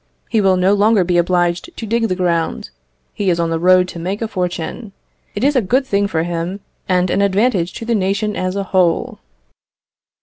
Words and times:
He 0.29 0.41
will 0.41 0.57
no 0.57 0.73
longer 0.73 1.03
be 1.03 1.19
obliged 1.19 1.77
to 1.77 1.85
dig 1.85 2.07
the 2.07 2.15
ground; 2.15 2.71
he 3.13 3.29
is 3.29 3.39
on 3.39 3.51
the 3.51 3.59
road 3.59 3.87
to 3.89 3.99
make 3.99 4.19
a 4.23 4.27
fortune. 4.27 4.93
It 5.35 5.43
is 5.43 5.55
a 5.55 5.61
good 5.61 5.85
thing 5.85 6.07
for 6.07 6.23
him, 6.23 6.59
and 6.89 7.11
an 7.11 7.21
advantage 7.21 7.73
to 7.73 7.85
the 7.85 7.93
nation 7.93 8.35
as 8.35 8.55
a 8.55 8.63
whole." 8.63 9.19